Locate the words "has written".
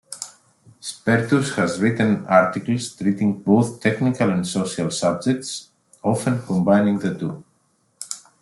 1.57-2.25